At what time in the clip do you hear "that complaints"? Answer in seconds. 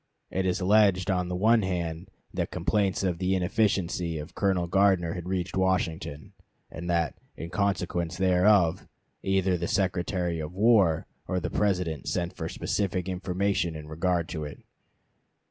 2.33-3.03